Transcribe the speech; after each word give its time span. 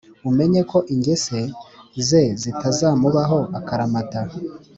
umenye 0.29 0.61
ko 0.71 0.77
ingese 0.93 1.37
ze 2.07 2.21
zitazamubaho 2.41 3.39
akaramata 3.59 4.21